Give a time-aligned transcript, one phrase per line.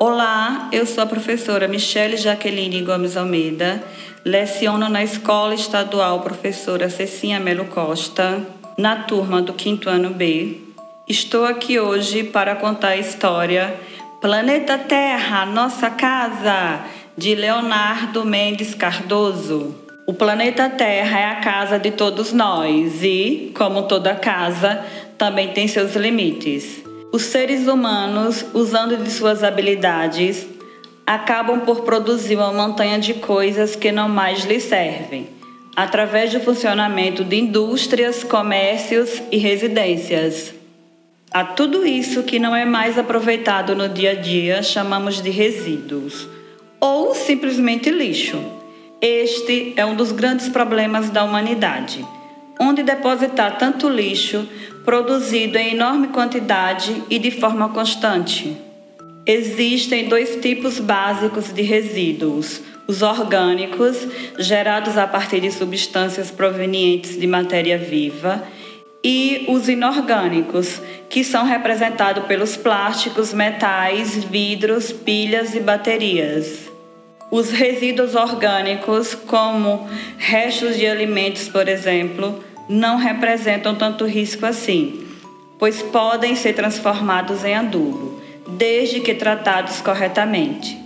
[0.00, 3.82] Olá, eu sou a professora Michele Jaqueline Gomes Almeida,
[4.24, 8.40] leciono na Escola Estadual Professora Cecinha Melo Costa,
[8.76, 10.60] na turma do quinto ano B.
[11.08, 13.74] Estou aqui hoje para contar a história
[14.20, 16.80] Planeta Terra, Nossa Casa,
[17.16, 19.74] de Leonardo Mendes Cardoso.
[20.06, 24.80] O planeta Terra é a casa de todos nós e, como toda casa,
[25.18, 26.87] também tem seus limites.
[27.10, 30.46] Os seres humanos, usando de suas habilidades,
[31.06, 35.26] acabam por produzir uma montanha de coisas que não mais lhes servem,
[35.74, 40.52] através do funcionamento de indústrias, comércios e residências.
[41.30, 46.28] A tudo isso que não é mais aproveitado no dia a dia chamamos de resíduos,
[46.78, 48.38] ou simplesmente lixo.
[49.00, 52.04] Este é um dos grandes problemas da humanidade
[52.58, 54.48] onde depositar tanto lixo
[54.84, 58.56] produzido em enorme quantidade e de forma constante.
[59.26, 67.26] Existem dois tipos básicos de resíduos: os orgânicos, gerados a partir de substâncias provenientes de
[67.26, 68.42] matéria viva,
[69.04, 76.70] e os inorgânicos, que são representados pelos plásticos, metais, vidros, pilhas e baterias.
[77.30, 79.86] Os resíduos orgânicos, como
[80.16, 85.06] restos de alimentos, por exemplo, não representam tanto risco assim,
[85.58, 90.78] pois podem ser transformados em adubo, desde que tratados corretamente.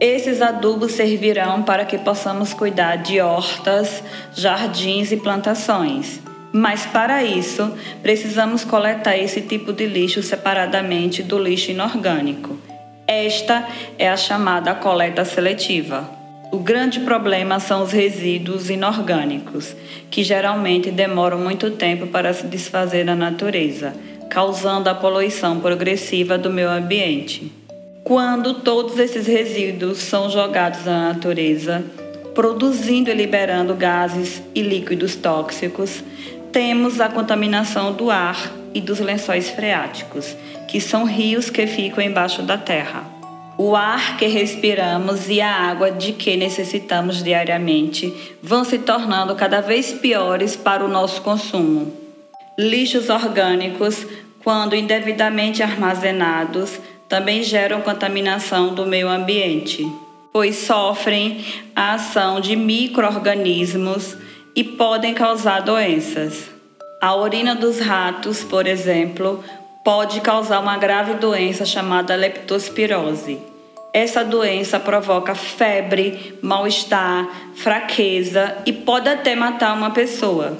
[0.00, 4.02] Esses adubos servirão para que possamos cuidar de hortas,
[4.34, 6.20] jardins e plantações.
[6.52, 12.56] Mas para isso, precisamos coletar esse tipo de lixo separadamente do lixo inorgânico.
[13.06, 13.66] Esta
[13.98, 16.17] é a chamada coleta seletiva.
[16.50, 19.76] O grande problema são os resíduos inorgânicos,
[20.10, 23.94] que geralmente demoram muito tempo para se desfazer na natureza,
[24.30, 27.52] causando a poluição progressiva do meio ambiente.
[28.02, 31.84] Quando todos esses resíduos são jogados na natureza,
[32.34, 36.02] produzindo e liberando gases e líquidos tóxicos,
[36.50, 40.34] temos a contaminação do ar e dos lençóis freáticos,
[40.66, 43.17] que são rios que ficam embaixo da terra.
[43.60, 49.60] O ar que respiramos e a água de que necessitamos diariamente vão se tornando cada
[49.60, 51.92] vez piores para o nosso consumo.
[52.56, 54.06] Lixos orgânicos,
[54.44, 59.84] quando indevidamente armazenados, também geram contaminação do meio ambiente,
[60.32, 64.16] pois sofrem a ação de microorganismos
[64.54, 66.48] e podem causar doenças.
[67.00, 69.42] A urina dos ratos, por exemplo,
[69.88, 73.38] pode causar uma grave doença chamada leptospirose.
[73.90, 80.58] Essa doença provoca febre, mal-estar, fraqueza e pode até matar uma pessoa.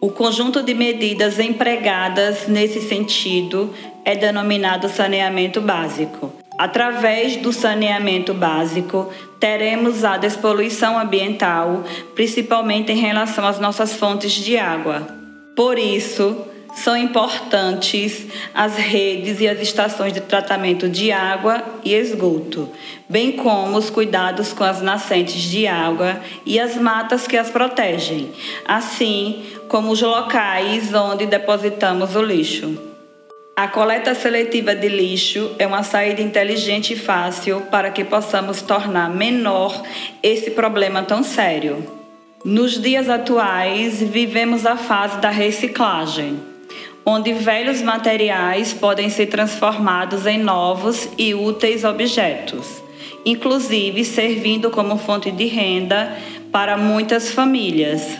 [0.00, 6.32] O conjunto de medidas empregadas nesse sentido é denominado saneamento básico.
[6.56, 11.82] Através do saneamento básico, teremos a despoluição ambiental,
[12.14, 15.08] principalmente em relação às nossas fontes de água.
[15.56, 22.68] Por isso, são importantes as redes e as estações de tratamento de água e esgoto,
[23.08, 28.30] bem como os cuidados com as nascentes de água e as matas que as protegem,
[28.64, 32.90] assim como os locais onde depositamos o lixo.
[33.56, 39.10] A coleta seletiva de lixo é uma saída inteligente e fácil para que possamos tornar
[39.10, 39.82] menor
[40.22, 41.86] esse problema tão sério.
[42.42, 46.49] Nos dias atuais, vivemos a fase da reciclagem
[47.04, 52.82] onde velhos materiais podem ser transformados em novos e úteis objetos,
[53.24, 56.16] inclusive servindo como fonte de renda
[56.52, 58.18] para muitas famílias.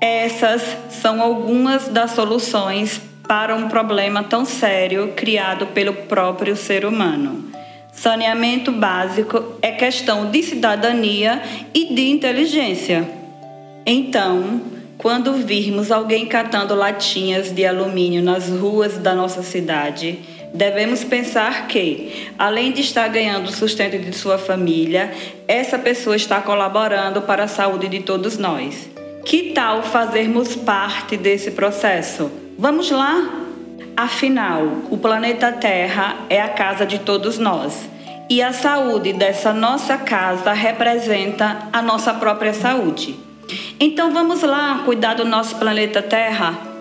[0.00, 7.50] Essas são algumas das soluções para um problema tão sério criado pelo próprio ser humano.
[7.92, 13.08] Saneamento básico é questão de cidadania e de inteligência.
[13.84, 14.62] Então,
[15.02, 20.20] quando virmos alguém catando latinhas de alumínio nas ruas da nossa cidade,
[20.54, 25.12] devemos pensar que, além de estar ganhando o sustento de sua família,
[25.48, 28.88] essa pessoa está colaborando para a saúde de todos nós.
[29.24, 32.30] Que tal fazermos parte desse processo?
[32.56, 33.40] Vamos lá?
[33.96, 37.90] Afinal, o planeta Terra é a casa de todos nós.
[38.30, 43.31] E a saúde dessa nossa casa representa a nossa própria saúde.
[43.78, 46.72] Então vamos lá cuidar do nosso planeta Terra?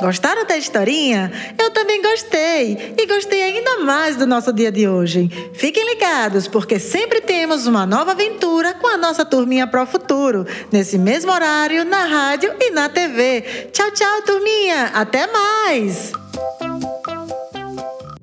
[0.00, 1.32] Gostaram da historinha?
[1.58, 2.94] Eu também gostei.
[2.96, 5.28] E gostei ainda mais do nosso dia de hoje.
[5.54, 10.96] Fiquem ligados, porque sempre temos uma nova aventura com a nossa turminha Pro Futuro, nesse
[10.96, 13.42] mesmo horário, na rádio e na TV.
[13.72, 14.92] Tchau, tchau, turminha.
[14.94, 16.12] Até mais!